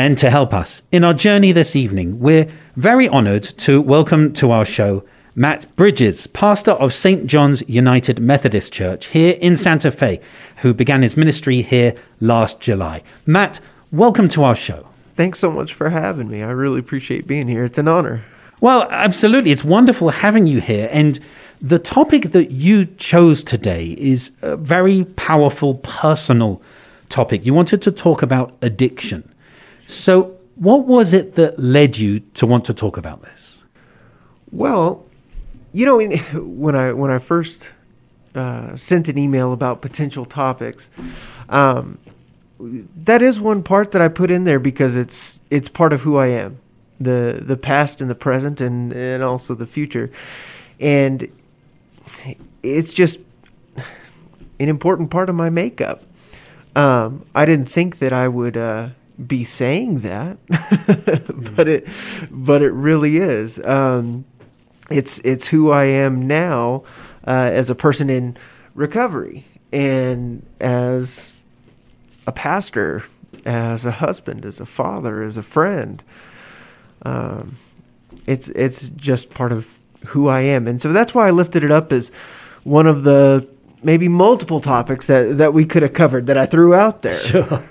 [0.00, 4.50] And to help us in our journey this evening, we're very honoured to welcome to
[4.50, 5.04] our show
[5.34, 7.26] Matt Bridges, pastor of St.
[7.26, 10.22] John's United Methodist Church here in Santa Fe,
[10.62, 13.02] who began his ministry here last July.
[13.26, 13.60] Matt,
[13.92, 14.88] welcome to our show.
[15.16, 16.42] Thanks so much for having me.
[16.42, 17.64] I really appreciate being here.
[17.64, 18.24] It's an honor.
[18.62, 19.50] Well, absolutely.
[19.50, 20.88] It's wonderful having you here.
[20.90, 21.20] And
[21.60, 26.62] the topic that you chose today is a very powerful, personal
[27.10, 27.44] topic.
[27.44, 29.29] You wanted to talk about addiction.
[29.90, 33.58] So, what was it that led you to want to talk about this?
[34.52, 35.04] Well,
[35.72, 35.98] you know,
[36.40, 37.72] when I when I first
[38.34, 40.90] uh, sent an email about potential topics,
[41.48, 41.98] um,
[42.60, 46.18] that is one part that I put in there because it's it's part of who
[46.18, 46.58] I am,
[47.00, 50.10] the the past and the present and and also the future,
[50.78, 51.26] and
[52.62, 53.18] it's just
[54.60, 56.04] an important part of my makeup.
[56.76, 58.90] Um, I didn't think that I would uh,
[59.26, 60.38] be saying that,
[61.56, 61.88] but it
[62.30, 63.58] but it really is.
[63.64, 64.24] Um,
[64.90, 66.84] it's it's who I am now
[67.26, 68.36] uh, as a person in
[68.74, 71.34] recovery and as
[72.26, 73.04] a pastor,
[73.44, 76.02] as a husband, as a father, as a friend.
[77.02, 77.56] Um,
[78.26, 79.68] it's it's just part of
[80.06, 82.10] who I am, and so that's why I lifted it up as
[82.64, 83.48] one of the
[83.82, 87.20] maybe multiple topics that that we could have covered that I threw out there.
[87.30, 87.64] Sure.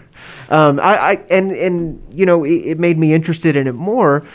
[0.50, 4.26] Um, I, I and and you know it, it, made me interested in it more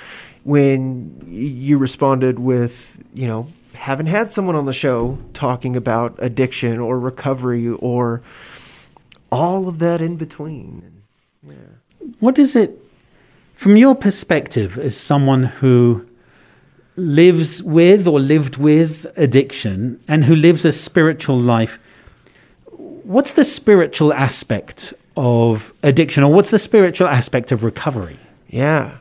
[0.45, 6.79] when you responded with you know haven't had someone on the show talking about addiction
[6.79, 8.23] or recovery or
[9.33, 11.03] all of that in between.
[11.47, 11.55] Yeah.
[12.21, 12.79] What is it
[13.55, 16.07] from your perspective as someone who
[16.97, 21.81] lives with or lived with addiction and who lives a spiritual life?
[22.71, 28.19] What's the spiritual aspect of addiction, or what's the spiritual aspect of recovery?
[28.49, 28.99] Yeah,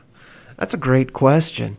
[0.56, 1.76] that's a great question.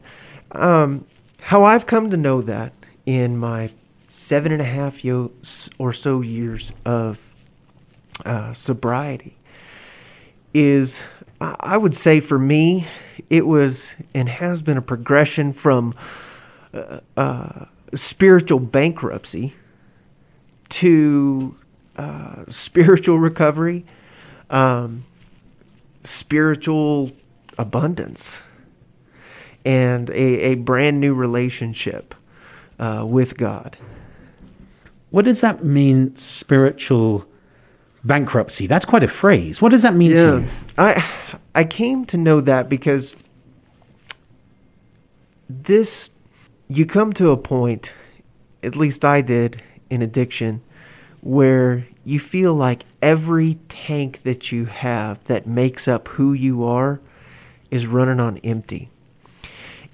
[0.52, 1.06] Um,
[1.42, 2.74] how I've come to know that
[3.06, 3.70] in my
[4.10, 5.32] seven and a half yo-
[5.78, 7.22] or so years of
[8.26, 9.38] uh, sobriety
[10.54, 11.04] is,
[11.40, 12.88] I would say for me,
[13.30, 15.94] it was and has been a progression from
[16.74, 19.54] uh, uh, spiritual bankruptcy
[20.70, 21.56] to
[21.98, 23.86] uh, spiritual recovery
[24.50, 25.06] um,
[26.04, 27.12] spiritual
[27.58, 28.38] abundance
[29.64, 32.14] and a, a brand new relationship
[32.80, 33.78] uh, with God.
[35.10, 37.26] What does that mean, spiritual
[38.04, 38.68] bankruptcy?
[38.68, 39.62] That's quite a phrase.
[39.62, 40.48] What does that mean yeah, to you?
[40.78, 41.10] I,
[41.56, 43.16] I came to know that because
[45.50, 46.10] this,
[46.68, 47.92] you come to a point,
[48.62, 50.62] at least I did in addiction,
[51.22, 57.00] where you feel like every tank that you have that makes up who you are
[57.72, 58.90] is running on empty.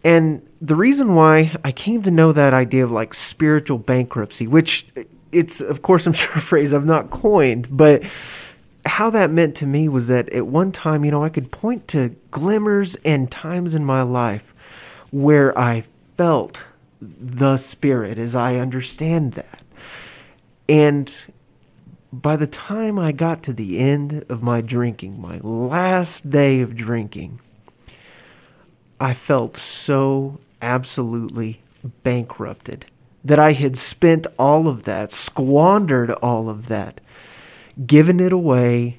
[0.04, 4.86] And the reason why I came to know that idea of like spiritual bankruptcy, which
[5.32, 8.04] it's, of course, I'm sure a phrase I've not coined, but
[8.86, 11.88] how that meant to me was that at one time, you know, I could point
[11.90, 14.54] to glimmers and times in my life
[15.12, 15.84] where I
[16.18, 16.60] felt
[17.00, 19.60] the Spirit as I understand that.
[20.68, 21.12] And
[22.12, 26.76] by the time I got to the end of my drinking, my last day of
[26.76, 27.40] drinking,
[29.00, 31.62] I felt so absolutely
[32.04, 32.86] bankrupted
[33.24, 37.00] that I had spent all of that, squandered all of that,
[37.86, 38.98] given it away,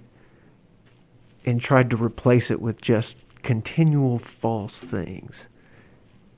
[1.45, 5.47] and tried to replace it with just continual false things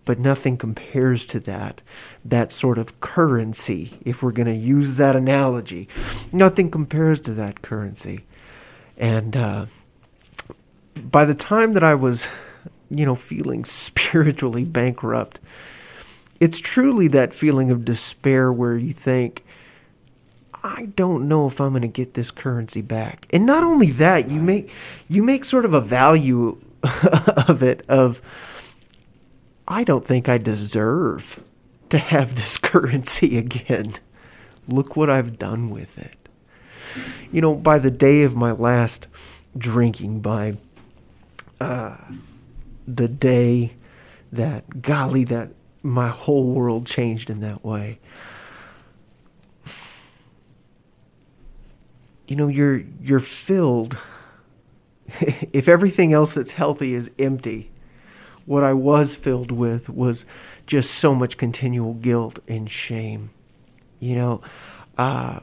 [0.05, 1.81] but nothing compares to that
[2.25, 5.89] that sort of currency if we're going to use that analogy.
[6.33, 8.25] Nothing compares to that currency.
[8.97, 9.67] And uh,
[10.97, 12.29] by the time that i was
[12.91, 15.41] you know feeling spiritually bankrupt
[16.41, 19.45] it's truly that feeling of despair where you think
[20.67, 23.27] I don't know if I'm going to get this currency back.
[23.29, 24.71] And not only that, you make
[25.09, 26.59] you make sort of a value
[27.49, 28.23] of it of
[29.67, 31.43] I don't think I deserve
[31.91, 33.95] to have this currency again.
[34.69, 36.17] Look what I've done with it.
[37.33, 39.07] You know, by the day of my last
[39.57, 40.57] drinking, by
[41.61, 41.97] uh,
[42.87, 43.75] the day
[44.33, 45.51] that golly that
[45.83, 47.99] my whole world changed in that way.
[52.27, 53.97] You know, you're you're filled
[55.53, 57.71] if everything else that's healthy is empty,
[58.47, 60.25] what I was filled with was
[60.67, 63.31] just so much continual guilt and shame.
[64.01, 64.41] You know,
[64.99, 65.41] uh,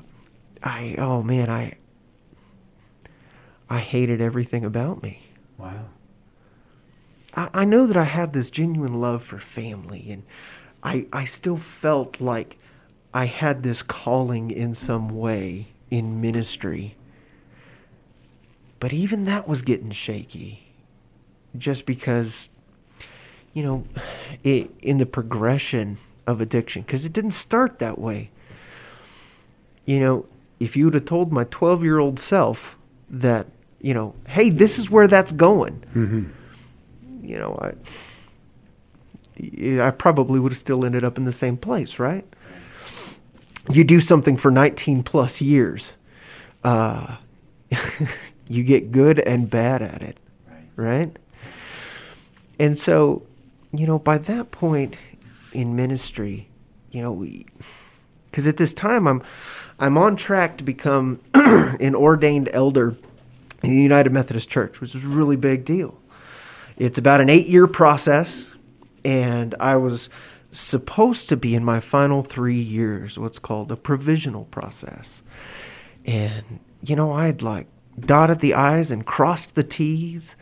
[0.64, 1.76] I oh man, I
[3.70, 5.24] I hated everything about me.
[5.58, 5.86] Wow.
[7.36, 10.24] I, I know that I had this genuine love for family, and
[10.84, 12.58] I I still felt like
[13.14, 16.96] I had this calling in some way in ministry.
[18.80, 20.74] But even that was getting shaky,
[21.58, 22.50] just because,
[23.54, 23.84] you know,
[24.44, 28.30] it, in the progression of addiction, because it didn't start that way.
[29.86, 30.26] You know,
[30.60, 32.78] if you would have told my 12 year old self
[33.10, 33.48] that,
[33.82, 37.26] you know, hey, this is where that's going, Mm-hmm.
[37.26, 37.74] you know, I,
[39.88, 42.26] I probably would have still ended up in the same place, right?
[43.72, 45.94] You do something for 19 plus years,
[46.64, 47.16] uh,
[48.48, 50.18] you get good and bad at it,
[50.76, 51.16] right?
[52.60, 53.24] And so,
[53.74, 54.96] you know, by that point
[55.54, 56.50] in ministry,
[56.92, 57.26] you know,
[58.30, 59.24] because at this time I'm,
[59.80, 62.96] I'm on track to become an ordained elder
[63.64, 65.98] in the United Methodist Church, which is a really big deal.
[66.78, 68.46] It's about an eight year process,
[69.06, 70.10] and I was
[70.52, 75.22] supposed to be in my final three years, what's called a provisional process.
[76.06, 77.68] And, you know, I'd like
[78.00, 80.36] dotted the I's and crossed the T's,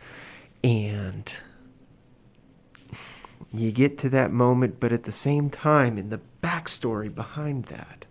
[0.64, 1.30] and
[3.52, 8.04] you get to that moment, but at the same time, in the backstory behind that,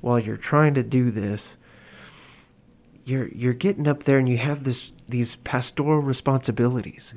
[0.00, 1.56] while you're trying to do this,
[3.06, 7.12] you're you're getting up there and you have this these pastoral responsibilities.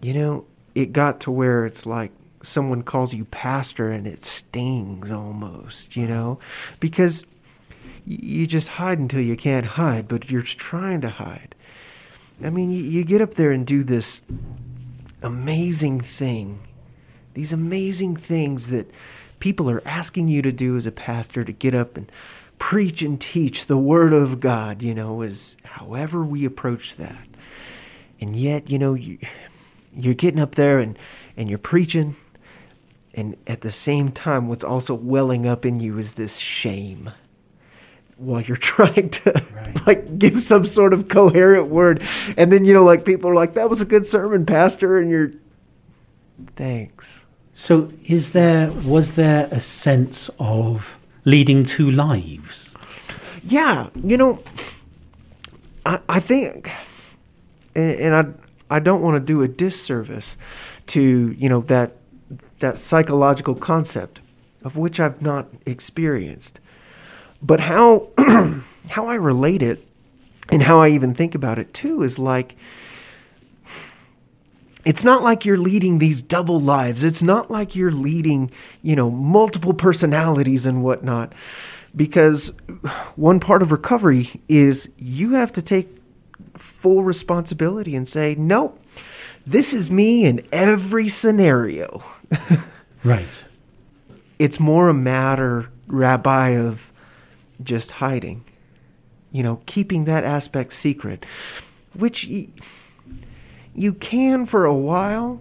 [0.00, 2.12] You know, it got to where it's like
[2.42, 6.38] someone calls you pastor and it stings almost, you know,
[6.80, 7.24] because
[8.06, 11.54] you just hide until you can't hide, but you're trying to hide.
[12.42, 14.20] I mean, you, you get up there and do this
[15.24, 16.60] amazing thing,
[17.34, 18.90] these amazing things that
[19.40, 22.10] people are asking you to do as a pastor to get up and
[22.58, 27.26] preach and teach the Word of God, you know, is however we approach that.
[28.20, 29.18] And yet, you know, you,
[29.94, 30.98] you're getting up there and,
[31.36, 32.16] and you're preaching,
[33.12, 37.10] and at the same time, what's also welling up in you is this shame
[38.16, 39.86] while you're trying to Right.
[39.86, 42.02] like give some sort of coherent word
[42.36, 45.10] and then you know like people are like that was a good sermon pastor and
[45.10, 45.32] you're
[46.56, 47.24] thanks
[47.54, 52.74] So, is there was there a sense of leading two lives?
[53.46, 54.38] yeah you know
[55.84, 56.70] i, I think
[57.74, 58.14] and, and
[58.70, 60.36] i i don't want to do a disservice
[60.88, 61.00] to
[61.38, 61.92] you know that
[62.60, 64.20] that psychological concept
[64.64, 66.58] of which i've not experienced
[67.42, 68.08] but how
[68.88, 69.86] how i relate it
[70.50, 72.56] and how i even think about it too is like
[74.84, 77.04] it's not like you're leading these double lives.
[77.04, 78.50] It's not like you're leading,
[78.82, 81.32] you know, multiple personalities and whatnot.
[81.96, 82.48] Because
[83.16, 85.88] one part of recovery is you have to take
[86.56, 88.76] full responsibility and say, no,
[89.46, 92.02] this is me in every scenario.
[93.04, 93.44] Right.
[94.38, 96.90] it's more a matter, Rabbi, of
[97.62, 98.44] just hiding,
[99.32, 101.24] you know, keeping that aspect secret,
[101.94, 102.48] which y-
[103.74, 105.40] you can for a while,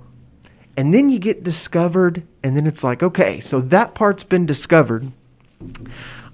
[0.76, 5.12] and then you get discovered, and then it's like, okay, so that part's been discovered.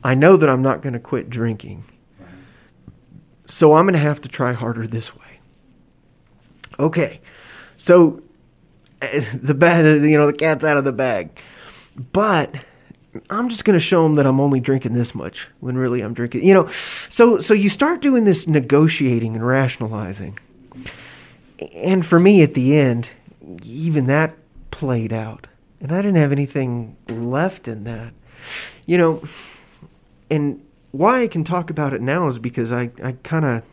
[0.04, 1.84] I know that I'm not going to quit drinking.
[3.46, 5.40] So I'm going to have to try harder this way.
[6.80, 7.20] Okay.
[7.78, 8.22] So
[9.02, 11.38] eh, the bag, you know, the cat's out of the bag.
[12.14, 12.56] But
[13.30, 16.14] I'm just going to show them that I'm only drinking this much when really I'm
[16.14, 16.70] drinking, you know.
[17.10, 20.38] So so you start doing this negotiating and rationalizing.
[21.74, 23.10] And for me at the end,
[23.64, 24.36] even that
[24.72, 25.48] played out.
[25.82, 28.14] And I didn't have anything left in that.
[28.86, 29.24] You know,
[30.30, 33.64] and why I can talk about it now is because I, I kind of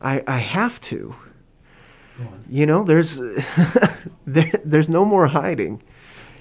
[0.00, 1.14] I I have to.
[2.48, 3.20] You know, there's
[4.26, 5.82] there, there's no more hiding.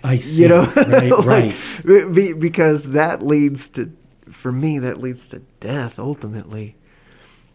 [0.03, 0.43] I see.
[0.43, 2.13] You know, right, Like, right.
[2.13, 3.91] be- because that leads to,
[4.29, 6.75] for me, that leads to death ultimately.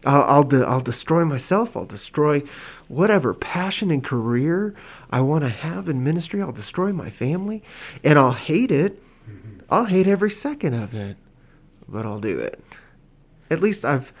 [0.05, 1.75] I'll I'll, de- I'll destroy myself.
[1.75, 2.43] I'll destroy
[2.87, 4.75] whatever passion and career
[5.11, 6.41] I want to have in ministry.
[6.41, 7.63] I'll destroy my family,
[8.03, 9.01] and I'll hate it.
[9.29, 9.59] Mm-hmm.
[9.69, 11.17] I'll hate every second of it,
[11.89, 12.63] but I'll do it.
[13.49, 14.13] At least I've.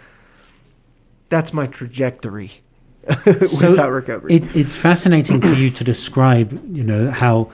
[1.29, 2.61] That's my trajectory
[3.47, 4.35] So recovery.
[4.35, 7.51] It, it's fascinating for you to describe, you know, how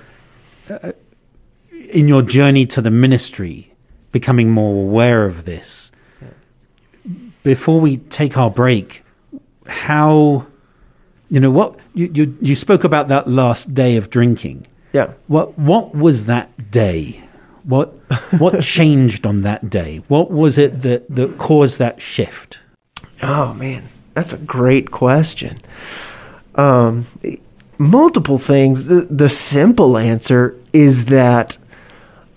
[0.70, 0.92] uh,
[1.90, 3.74] in your journey to the ministry,
[4.12, 5.92] becoming more aware of this.
[7.44, 9.04] Before we take our break,
[9.68, 10.48] how,
[11.30, 14.66] you know, what you, you you spoke about that last day of drinking.
[14.94, 15.12] yeah.
[15.28, 17.22] What what was that day?
[17.64, 17.94] What
[18.40, 20.02] what changed on that day?
[20.08, 22.60] What was it that, that caused that shift?
[23.22, 25.60] Oh man, that's a great question.
[26.56, 27.08] Um,
[27.78, 28.86] multiple things.
[28.86, 31.58] The the simple answer is that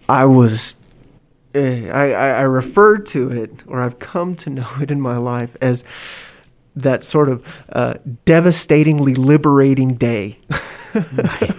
[0.09, 0.77] I was.
[1.55, 5.17] eh, I, I I refer to it, or I've come to know it in my
[5.17, 5.85] life as
[6.75, 7.95] that sort of uh,
[8.27, 10.39] devastatingly liberating day.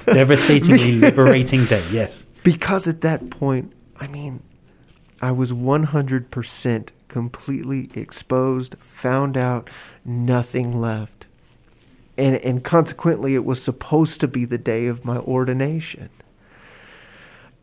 [0.05, 1.83] Devastatingly liberating day.
[1.91, 2.25] Yes.
[2.43, 4.41] because at that point, I mean,
[5.21, 9.69] I was 100% completely exposed, found out,
[10.05, 11.16] nothing left.
[12.17, 16.09] And, and consequently, it was supposed to be the day of my ordination.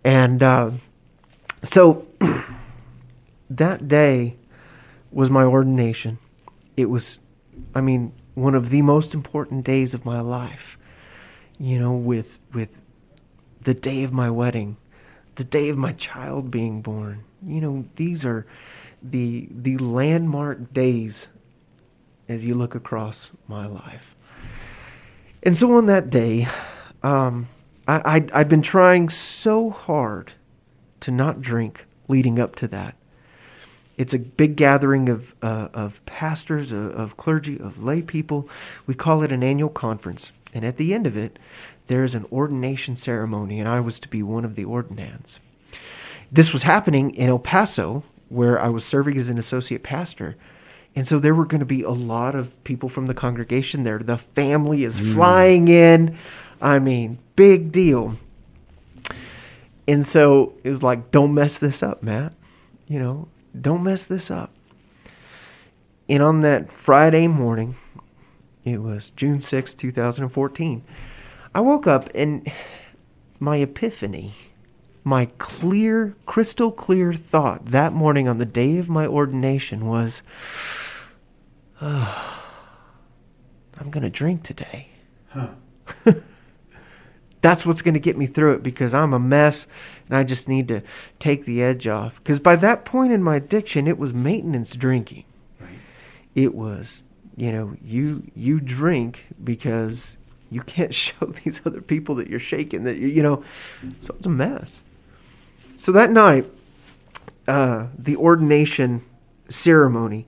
[0.05, 0.71] And uh,
[1.65, 2.07] so
[3.51, 4.37] that day
[5.11, 6.19] was my ordination.
[6.77, 7.21] It was,
[7.75, 10.79] I mean, one of the most important days of my life.
[11.59, 12.81] You know, with with
[13.63, 14.77] the day of my wedding,
[15.37, 17.25] the day of my child being born.
[17.47, 18.45] You know, these are
[19.03, 21.29] the the landmark days
[22.29, 24.17] as you look across my life.
[25.45, 26.49] And so on that day,
[27.03, 27.49] um,
[27.87, 30.33] I, I'd, I'd been trying so hard
[31.01, 32.95] to not drink leading up to that.
[33.99, 38.49] It's a big gathering of, uh, of pastors, of, of clergy, of lay people.
[38.87, 40.33] We call it an annual conference.
[40.55, 41.39] And at the end of it,
[41.89, 45.39] there is an ordination ceremony, and I was to be one of the ordinands.
[46.33, 50.37] This was happening in El Paso, where I was serving as an associate pastor.
[50.97, 53.99] And so there were going to be a lot of people from the congregation there.
[53.99, 55.15] The family is mm.
[55.15, 56.17] flying in.
[56.61, 58.17] I mean, big deal.
[59.87, 62.33] And so it was like, don't mess this up, Matt.
[62.87, 63.29] You know,
[63.61, 64.53] don't mess this up.
[66.09, 67.77] And on that Friday morning,
[68.63, 70.83] it was June sixth, 2014,
[71.55, 72.51] I woke up and
[73.39, 74.35] my epiphany,
[75.05, 80.23] my clear, crystal clear thought that morning on the day of my ordination was,
[81.81, 82.35] "Ah,
[83.79, 84.89] I'm going to drink today.
[87.43, 89.67] That's what's going to get me through it because I'm a mess
[90.09, 90.81] and I just need to
[91.19, 92.17] take the edge off.
[92.17, 95.25] Because by that point in my addiction, it was maintenance drinking.
[96.35, 97.05] It was,
[97.37, 100.17] you know, you you drink because
[100.51, 103.45] you can't show these other people that you're shaking that you you know.
[104.01, 104.83] So it's a mess.
[105.77, 106.51] So that night,
[107.47, 109.05] uh, the ordination
[109.49, 110.27] ceremony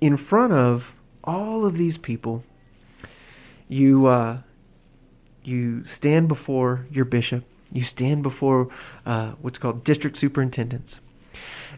[0.00, 0.94] in front of
[1.24, 2.44] all of these people
[3.68, 4.38] you uh,
[5.44, 7.44] you stand before your bishop.
[7.70, 8.68] You stand before
[9.04, 10.98] uh, what's called district superintendents.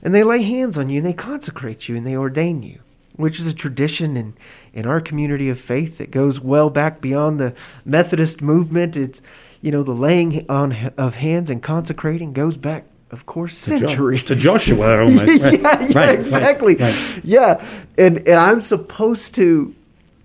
[0.02, 2.80] And they lay hands on you and they consecrate you and they ordain you
[3.16, 4.34] which is a tradition in,
[4.72, 7.54] in our community of faith that goes well back beyond the
[7.84, 8.96] methodist movement.
[8.96, 9.20] It's
[9.62, 13.86] you know the laying on of hands and consecrating goes back of course To Jo-
[13.88, 15.40] centuries to Joshua, almost.
[15.42, 15.60] Right.
[15.60, 16.76] yeah, yeah, right, exactly.
[16.76, 17.20] right.
[17.24, 17.64] Yeah,
[17.98, 19.74] and and I'm supposed to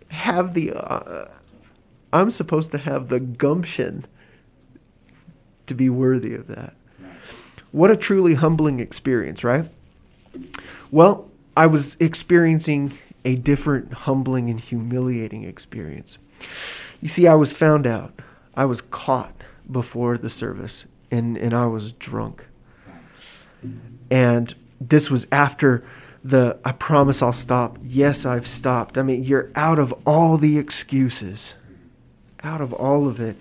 [0.09, 1.27] have the uh,
[2.13, 4.05] I'm supposed to have the gumption
[5.67, 6.75] to be worthy of that.
[7.71, 9.65] What a truly humbling experience, right?
[10.91, 16.17] Well, I was experiencing a different humbling and humiliating experience.
[17.01, 18.13] You see, I was found out.
[18.55, 22.45] I was caught before the service and, and I was drunk.
[24.09, 25.83] And this was after
[26.23, 27.77] the I promise I'll stop.
[27.83, 28.97] Yes, I've stopped.
[28.97, 31.55] I mean, you're out of all the excuses.
[32.43, 33.37] Out of all of it.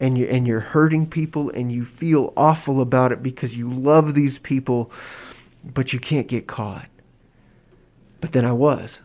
[0.00, 4.14] And you and you're hurting people and you feel awful about it because you love
[4.14, 4.90] these people,
[5.64, 6.88] but you can't get caught.
[8.20, 8.98] But then I was.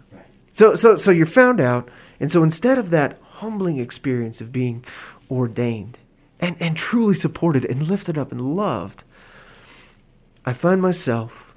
[0.53, 4.83] So so so you're found out, and so instead of that humbling experience of being
[5.29, 5.97] ordained
[6.39, 9.03] and, and truly supported and lifted up and loved,
[10.45, 11.53] I find myself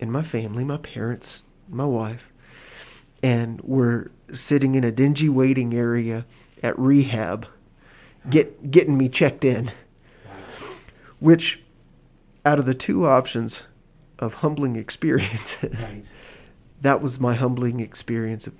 [0.00, 2.32] and my family, my parents, my wife,
[3.22, 6.26] and we're sitting in a dingy waiting area
[6.62, 7.46] at rehab,
[8.28, 9.70] get getting me checked in.
[11.20, 11.62] Which,
[12.44, 13.62] out of the two options
[14.18, 15.94] of humbling experiences,
[16.82, 18.54] that was my humbling experience of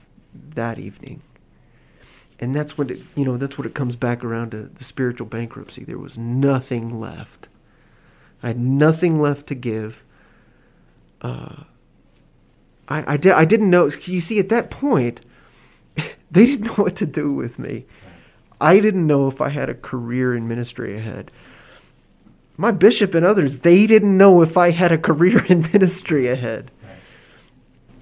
[0.54, 1.20] that evening.
[2.45, 5.27] And that's what it, you know, that's what it comes back around to the spiritual
[5.27, 5.83] bankruptcy.
[5.83, 7.49] There was nothing left.
[8.43, 10.05] I had nothing left to give.
[11.23, 11.63] Uh,
[12.87, 13.91] I, I, di- I didn't know.
[14.03, 15.23] You see, at that point,
[16.31, 17.87] they didn't know what to do with me.
[18.61, 21.31] I didn't know if I had a career in ministry ahead.
[22.59, 26.71] My bishop and others, they didn't know if I had a career in ministry ahead.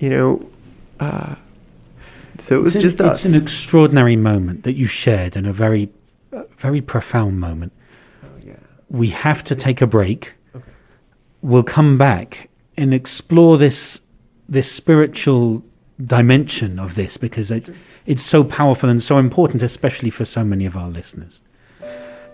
[0.01, 0.51] You know,
[0.99, 1.37] uh,
[2.43, 3.25] so it was it's just an, us.
[3.25, 5.91] It's an extraordinary moment that you shared and a very,
[6.59, 7.73] very profound moment.
[8.25, 8.57] Oh, yeah.
[8.89, 10.33] We have to take a break.
[10.55, 10.65] Okay.
[11.41, 14.01] We'll come back and explore this
[14.49, 15.63] this spiritual
[16.05, 17.71] dimension of this because it,
[18.07, 21.41] it's so powerful and so important, especially for so many of our listeners.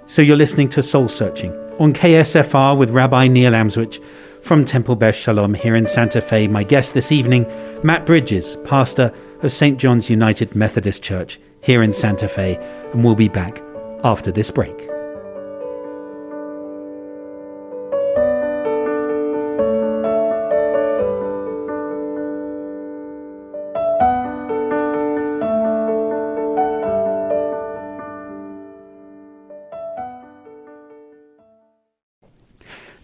[0.06, 4.02] So you're listening to Soul Searching on KSFR with Rabbi Neil Amswych
[4.42, 6.48] from Temple Beth Shalom here in Santa Fe.
[6.48, 7.46] My guest this evening,
[7.84, 9.78] Matt Bridges, pastor of St.
[9.78, 12.56] John's United Methodist Church here in Santa Fe,
[12.92, 13.62] and we'll be back
[14.04, 14.87] after this break.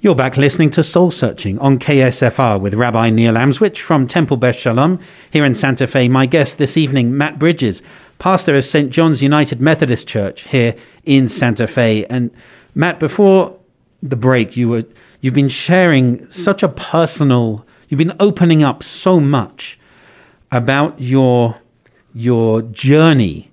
[0.05, 4.59] You're back listening to Soul Searching on KSFR with Rabbi Neil Amswych from Temple Beth
[4.59, 6.09] Shalom here in Santa Fe.
[6.09, 7.81] My guest this evening, Matt Bridges,
[8.19, 8.91] pastor of St.
[8.91, 12.05] John's United Methodist Church here in Santa Fe.
[12.05, 12.31] And
[12.75, 13.59] Matt, before
[14.03, 14.85] the break, you were
[15.23, 19.79] you've been sharing such a personal, you've been opening up so much
[20.53, 21.63] about your
[22.13, 23.51] your journey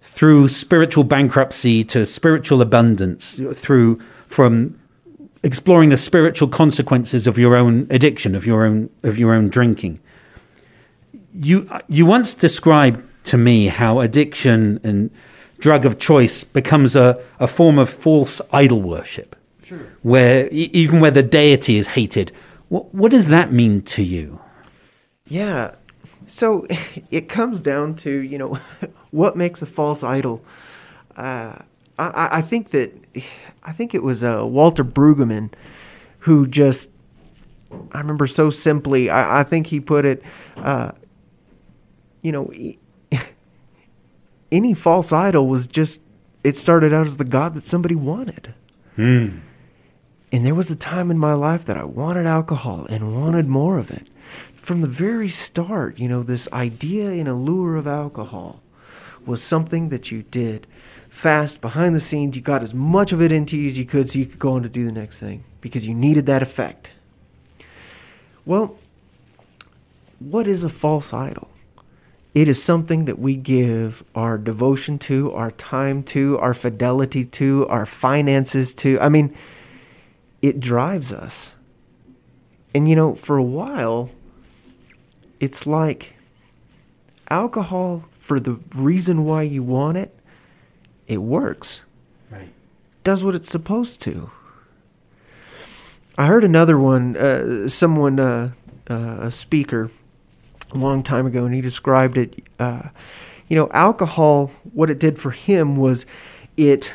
[0.00, 4.74] through spiritual bankruptcy to spiritual abundance, through from
[5.42, 10.00] exploring the spiritual consequences of your own addiction, of your own of your own drinking.
[11.32, 15.10] You you once described to me how addiction and
[15.58, 19.78] drug of choice becomes a, a form of false idol worship, Sure.
[20.02, 22.32] where even where the deity is hated.
[22.68, 24.40] What, what does that mean to you?
[25.26, 25.74] Yeah.
[26.26, 26.66] So
[27.10, 28.58] it comes down to, you know,
[29.10, 30.44] what makes a false idol.
[31.16, 31.56] Uh,
[31.98, 32.92] I, I think that
[33.62, 35.50] I think it was uh, Walter Brueggemann
[36.20, 36.90] who just
[37.92, 39.10] I remember so simply.
[39.10, 40.22] I, I think he put it,
[40.56, 40.92] uh,
[42.22, 42.52] you know,
[44.52, 46.00] any false idol was just
[46.44, 48.54] it started out as the god that somebody wanted.
[48.96, 49.40] Mm.
[50.30, 53.78] And there was a time in my life that I wanted alcohol and wanted more
[53.78, 54.08] of it.
[54.54, 58.60] From the very start, you know, this idea and allure of alcohol
[59.24, 60.66] was something that you did
[61.18, 62.36] fast behind the scenes.
[62.36, 64.52] You got as much of it into you as you could so you could go
[64.52, 66.92] on to do the next thing because you needed that effect.
[68.46, 68.78] Well,
[70.20, 71.48] what is a false idol?
[72.34, 77.66] It is something that we give our devotion to, our time to, our fidelity to,
[77.66, 79.00] our finances to.
[79.00, 79.34] I mean,
[80.40, 81.52] it drives us.
[82.72, 84.08] And you know, for a while,
[85.40, 86.12] it's like
[87.28, 90.14] alcohol, for the reason why you want it,
[91.08, 91.80] it works.
[92.30, 92.52] Right.
[93.02, 94.30] Does what it's supposed to.
[96.16, 98.52] I heard another one, uh, someone, uh,
[98.90, 99.90] uh, a speaker,
[100.72, 102.44] a long time ago, and he described it.
[102.58, 102.82] Uh,
[103.48, 104.50] you know, alcohol.
[104.74, 106.04] What it did for him was,
[106.56, 106.92] it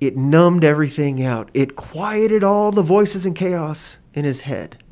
[0.00, 1.50] it numbed everything out.
[1.54, 4.82] It quieted all the voices and chaos in his head.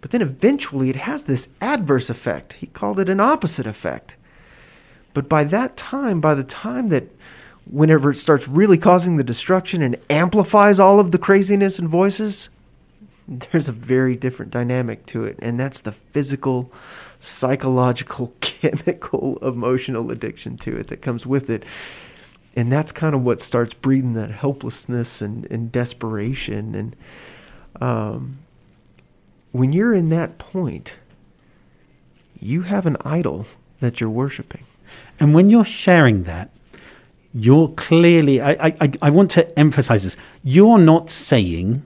[0.00, 2.54] But then eventually, it has this adverse effect.
[2.54, 4.16] He called it an opposite effect.
[5.18, 7.08] But by that time, by the time that
[7.68, 12.48] whenever it starts really causing the destruction and amplifies all of the craziness and voices,
[13.26, 15.36] there's a very different dynamic to it.
[15.42, 16.72] And that's the physical,
[17.18, 21.64] psychological, chemical, emotional addiction to it that comes with it.
[22.54, 26.76] And that's kind of what starts breeding that helplessness and, and desperation.
[26.76, 26.96] And
[27.80, 28.38] um,
[29.50, 30.94] when you're in that point,
[32.38, 33.46] you have an idol
[33.80, 34.62] that you're worshiping.
[35.20, 36.50] And when you're sharing that,
[37.34, 41.84] you're clearly, I, I, I want to emphasize this, you're not saying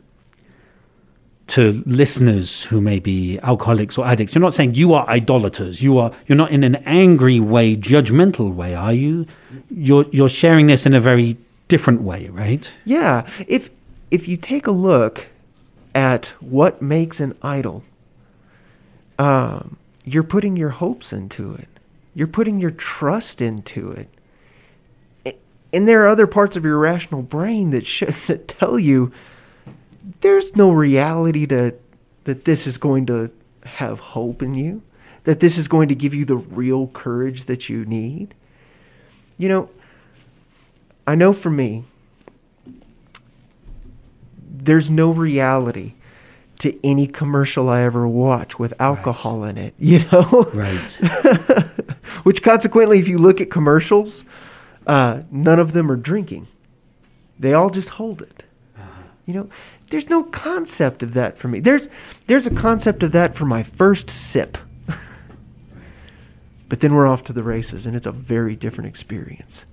[1.49, 5.83] to listeners who may be alcoholics or addicts, you're not saying you are idolaters.
[5.83, 9.27] You are, you're not in an angry way, judgmental way, are you?
[9.71, 11.37] You're, you're sharing this in a very
[11.69, 12.71] different way, right?
[12.85, 13.29] Yeah.
[13.49, 13.71] If,
[14.11, 15.27] if you take a look
[15.95, 17.83] at what makes an idol,
[19.19, 21.69] um, you're putting your hopes into it.
[22.15, 24.09] You're putting your trust into it.
[25.73, 29.13] And there are other parts of your rational brain that should that tell you
[30.21, 31.75] there's no reality to
[32.25, 33.31] that this is going to
[33.65, 34.83] have hope in you,
[35.25, 38.35] that this is going to give you the real courage that you need.
[39.39, 39.71] You know,
[41.07, 41.85] I know for me,
[44.51, 45.95] there's no reality
[46.63, 50.49] to any commercial I ever watch with alcohol in it, you know?
[50.55, 50.77] Right.
[52.23, 54.23] Which consequently, if you look at commercials,
[54.87, 56.47] uh, none of them are drinking.
[57.39, 58.45] They all just hold it.
[59.27, 59.49] You know,
[59.91, 61.61] there's no concept of that for me.
[61.61, 61.89] There's
[62.27, 64.59] there's a concept of that for my first sip.
[66.69, 69.65] but then we're off to the races and it's a very different experience.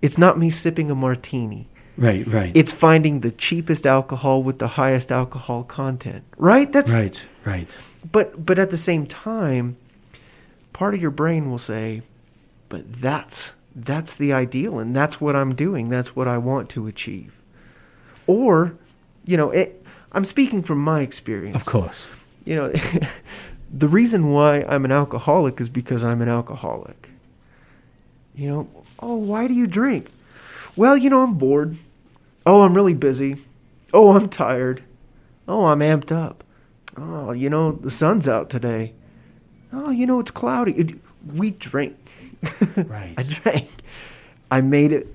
[0.00, 1.68] It's not me sipping a martini.
[2.00, 2.50] Right, right.
[2.54, 6.24] It's finding the cheapest alcohol with the highest alcohol content.
[6.38, 6.72] Right?
[6.72, 7.76] That's right, right.
[8.10, 9.76] but but at the same time,
[10.72, 12.00] part of your brain will say,
[12.70, 15.90] "But that's that's the ideal, and that's what I'm doing.
[15.90, 17.34] That's what I want to achieve."
[18.26, 18.74] Or,
[19.26, 21.56] you know, it, I'm speaking from my experience.
[21.56, 22.04] Of course.
[22.46, 22.72] You know,
[23.72, 27.10] the reason why I'm an alcoholic is because I'm an alcoholic.
[28.34, 30.10] You know, oh, why do you drink?
[30.76, 31.76] Well, you know, I'm bored.
[32.46, 33.36] Oh, I'm really busy.
[33.92, 34.82] Oh, I'm tired.
[35.48, 36.44] Oh, I'm amped up.
[36.96, 38.94] Oh, you know, the sun's out today.
[39.72, 40.72] Oh, you know, it's cloudy.
[40.72, 40.98] It-
[41.34, 41.96] we drink.
[42.76, 43.14] Right.
[43.18, 43.68] I drank.
[44.50, 45.06] I made it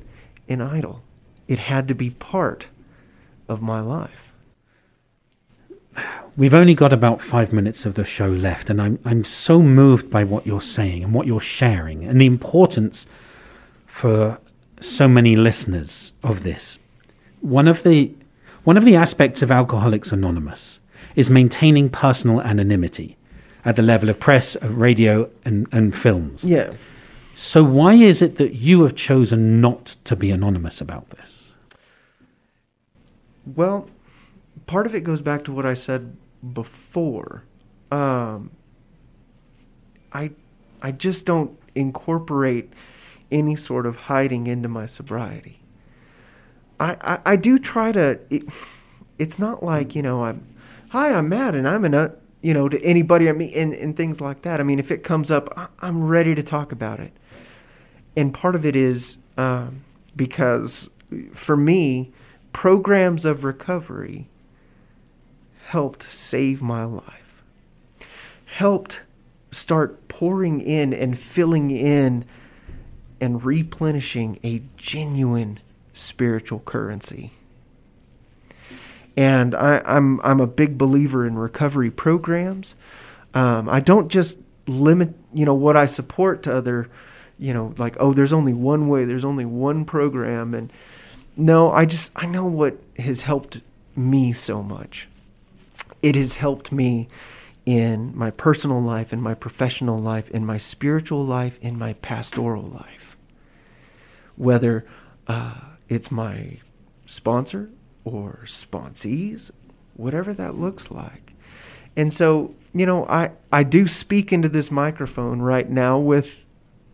[0.47, 1.01] an idol.
[1.47, 2.67] It had to be part
[3.49, 4.31] of my life.
[6.37, 10.09] We've only got about five minutes of the show left, and I'm I'm so moved
[10.09, 13.05] by what you're saying and what you're sharing, and the importance
[13.87, 14.39] for
[14.81, 16.77] so many listeners of this.
[17.45, 18.11] One of the
[18.63, 20.79] one of the aspects of Alcoholics Anonymous
[21.15, 23.17] is maintaining personal anonymity
[23.63, 26.43] at the level of press, of radio, and, and films.
[26.43, 26.73] Yeah.
[27.35, 31.51] So why is it that you have chosen not to be anonymous about this?
[33.45, 33.91] Well,
[34.65, 36.17] part of it goes back to what I said
[36.51, 37.43] before.
[37.91, 38.49] Um,
[40.11, 40.31] I
[40.81, 42.73] I just don't incorporate
[43.31, 45.59] any sort of hiding into my sobriety.
[46.79, 48.19] I, I, I do try to.
[48.29, 48.43] It,
[49.17, 50.45] it's not like you know I'm.
[50.89, 51.93] Hi, I'm Matt, and I'm an.
[51.93, 52.09] Uh,
[52.41, 54.59] you know, to anybody I meet and, and things like that.
[54.59, 57.11] I mean, if it comes up, I, I'm ready to talk about it.
[58.15, 59.83] And part of it is um,
[60.15, 60.87] because
[61.33, 62.13] for me,
[62.53, 64.27] programs of recovery
[65.65, 67.43] helped save my life,
[68.45, 69.01] helped
[69.51, 72.25] start pouring in and filling in
[73.19, 75.59] and replenishing a genuine
[75.95, 77.31] spiritual currency.
[79.17, 82.75] And I, I'm I'm a big believer in recovery programs.
[83.33, 86.89] Um, I don't just limit you know what I support to other,
[87.39, 90.71] you know, like oh there's only one way, there's only one program, and
[91.37, 93.61] no, I just I know what has helped
[93.95, 95.07] me so much.
[96.03, 97.07] It has helped me
[97.65, 102.63] in my personal life, in my professional life, in my spiritual life, in my pastoral
[102.63, 103.15] life.
[104.35, 104.85] Whether
[105.27, 105.55] uh,
[105.89, 106.57] it's my
[107.05, 107.69] sponsor
[108.03, 109.51] or sponsees,
[109.95, 111.33] whatever that looks like.
[111.95, 116.43] And so, you know, I, I do speak into this microphone right now with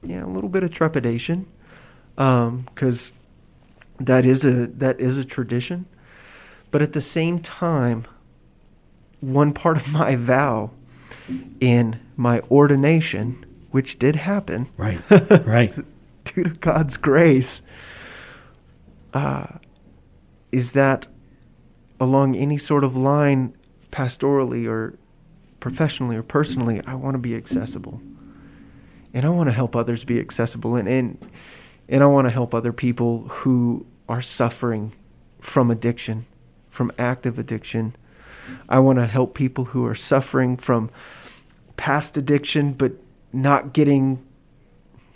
[0.04, 1.48] yeah, a little bit of trepidation
[2.18, 3.12] um, because
[4.00, 5.86] that is a that is a tradition.
[6.72, 8.06] But at the same time,
[9.20, 10.72] one part of my vow
[11.60, 15.00] in my ordination, which did happen, Right,
[15.46, 15.74] right.
[16.26, 17.62] due to God's grace,
[19.14, 19.48] uh,
[20.52, 21.08] is that
[22.00, 23.56] along any sort of line,
[23.92, 24.98] pastorally or
[25.60, 28.02] professionally or personally, I want to be accessible,
[29.14, 31.32] and I want to help others be accessible, and and
[31.90, 34.94] and I want to help other people who are suffering
[35.40, 36.26] from addiction,
[36.70, 37.96] from active addiction.
[38.70, 40.90] I want to help people who are suffering from
[41.78, 42.94] past addiction, but
[43.34, 44.26] not getting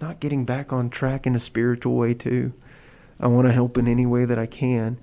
[0.02, 2.54] not getting back on track in a spiritual way too.
[3.20, 4.98] I want to help in any way that I can,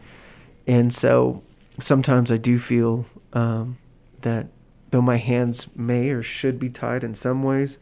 [0.66, 1.42] and so
[1.78, 3.78] sometimes I do feel um,
[4.20, 4.46] that
[4.90, 7.78] though my hands may or should be tied in some ways,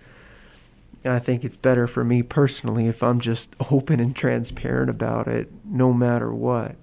[1.04, 5.50] I think it's better for me personally if I'm just open and transparent about it,
[5.64, 6.76] no matter what.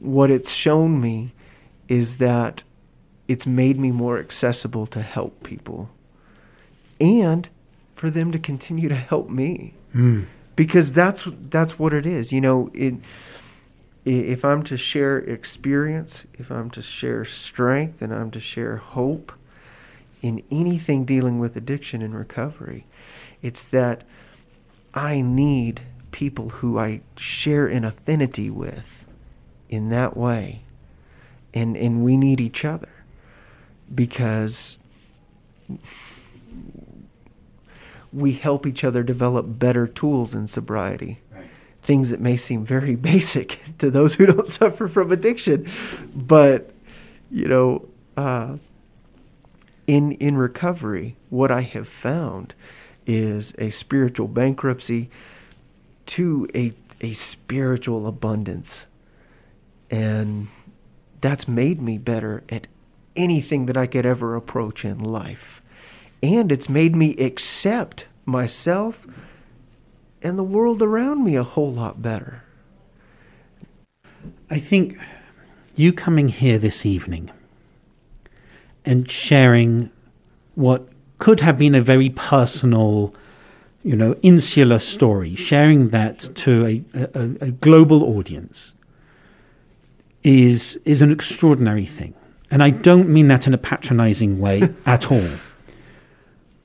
[0.00, 1.32] What it's shown me
[1.88, 2.62] is that
[3.26, 5.90] it's made me more accessible to help people
[7.00, 7.48] and
[7.96, 10.26] for them to continue to help me Mm.
[10.58, 12.32] Because that's that's what it is.
[12.32, 12.94] You know it,
[14.04, 19.32] if i'm to share experience if i'm to share strength and i'm to share hope
[20.22, 22.86] in anything dealing with addiction and recovery
[23.42, 24.04] it's that
[24.94, 28.98] i need people who i share an affinity with
[29.68, 30.62] in that way.
[31.54, 32.88] And and we need each other
[33.94, 34.78] because
[38.12, 41.20] we help each other develop better tools in sobriety.
[41.32, 41.48] Right.
[41.82, 45.70] Things that may seem very basic to those who don't suffer from addiction.
[46.14, 46.70] But,
[47.30, 48.56] you know, uh,
[49.88, 52.54] in in recovery, what I have found
[53.06, 55.10] is a spiritual bankruptcy
[56.06, 58.86] to a a spiritual abundance,
[59.90, 60.48] and
[61.20, 62.66] that's made me better at
[63.16, 65.62] anything that I could ever approach in life,
[66.22, 69.06] and it's made me accept myself
[70.22, 72.42] and the world around me a whole lot better.
[74.50, 74.98] I think
[75.76, 77.30] you coming here this evening
[78.84, 79.90] and sharing
[80.54, 83.14] what could have been a very personal,
[83.84, 88.72] you know, insular story, sharing that to a, a, a global audience
[90.24, 92.14] is is an extraordinary thing.
[92.50, 95.28] And I don't mean that in a patronizing way at all.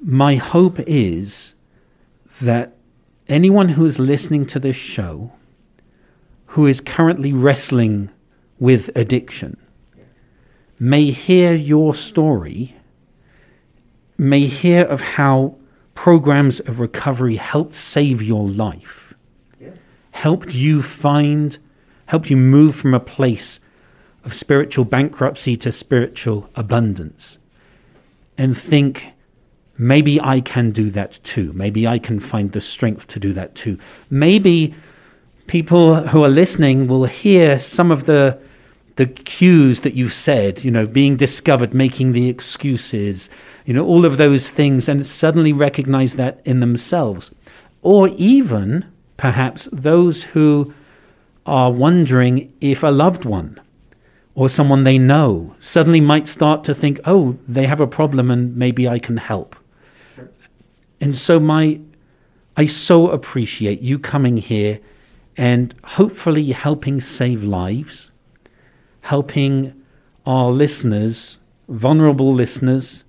[0.05, 1.53] My hope is
[2.41, 2.75] that
[3.29, 5.31] anyone who is listening to this show
[6.47, 8.09] who is currently wrestling
[8.59, 9.55] with addiction
[10.77, 12.75] may hear your story,
[14.17, 15.55] may hear of how
[15.95, 19.13] programs of recovery helped save your life,
[20.11, 21.57] helped you find,
[22.07, 23.61] helped you move from a place
[24.25, 27.37] of spiritual bankruptcy to spiritual abundance,
[28.37, 29.12] and think,
[29.77, 31.53] maybe I can do that too.
[31.53, 33.77] Maybe I can find the strength to do that too.
[34.09, 34.75] Maybe
[35.47, 38.39] people who are listening will hear some of the
[38.95, 43.27] the cues that you've said, you know, being discovered, making the excuses,
[43.65, 47.31] you know, all of those things, and suddenly recognize that in themselves.
[47.81, 48.86] Or even,
[49.17, 50.75] perhaps, those who
[51.45, 53.59] are wondering if a loved one
[54.36, 58.55] or someone they know suddenly might start to think, oh, they have a problem and
[58.55, 59.55] maybe I can help.
[61.03, 61.81] And so, my,
[62.55, 64.79] I so appreciate you coming here
[65.35, 68.09] and hopefully helping save lives,
[69.01, 69.73] helping
[70.25, 73.03] our listeners, vulnerable listeners,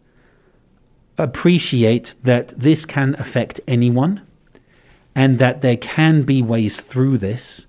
[1.19, 4.23] appreciate that this can affect anyone
[5.15, 7.67] and that there can be ways through this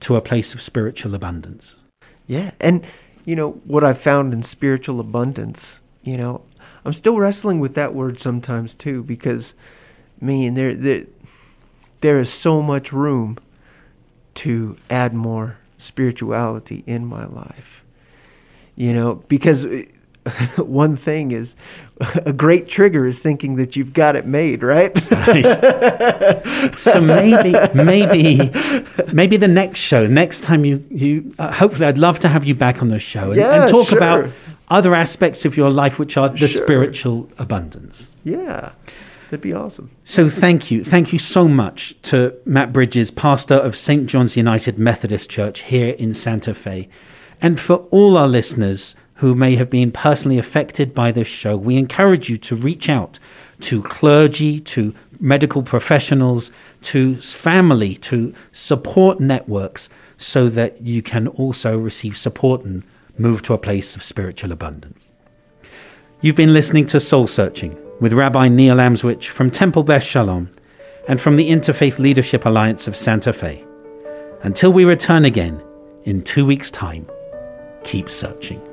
[0.00, 1.82] to a place of spiritual abundance.
[2.26, 2.52] Yeah.
[2.60, 2.82] And,
[3.26, 6.40] you know, what I've found in spiritual abundance, you know,
[6.86, 9.54] I'm still wrestling with that word sometimes too because,
[10.20, 11.04] man, there, there,
[12.00, 13.38] there is so much room
[14.36, 17.82] to add more spirituality in my life.
[18.76, 19.66] You know, because
[20.56, 21.56] one thing is
[22.24, 24.92] a great trigger is thinking that you've got it made, right?
[25.10, 26.42] right.
[26.76, 28.52] So maybe, maybe,
[29.12, 32.54] maybe the next show, next time you, you uh, hopefully, I'd love to have you
[32.54, 33.98] back on the show and, yeah, and talk sure.
[33.98, 34.30] about
[34.68, 36.62] other aspects of your life, which are the sure.
[36.62, 38.10] spiritual abundance.
[38.24, 38.72] Yeah.
[39.26, 39.90] That'd be awesome.
[40.04, 40.84] So thank you.
[40.84, 44.06] Thank you so much to Matt Bridges, pastor of St.
[44.06, 46.88] John's United Methodist Church here in Santa Fe.
[47.40, 51.76] And for all our listeners who may have been personally affected by this show, we
[51.76, 53.18] encourage you to reach out
[53.62, 56.52] to clergy, to medical professionals,
[56.82, 62.84] to family, to support networks so that you can also receive support and
[63.18, 65.12] move to a place of spiritual abundance.
[66.20, 70.50] You've been listening to Soul Searching with Rabbi Neil Amswych from Temple Beth Shalom
[71.08, 73.64] and from the Interfaith Leadership Alliance of Santa Fe.
[74.42, 75.62] Until we return again
[76.04, 77.08] in two weeks' time,
[77.84, 78.65] keep searching.